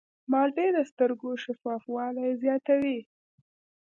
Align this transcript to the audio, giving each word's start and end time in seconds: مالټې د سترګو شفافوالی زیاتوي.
مالټې 0.31 0.67
د 0.75 0.77
سترګو 0.91 1.29
شفافوالی 1.43 2.29
زیاتوي. 2.43 2.99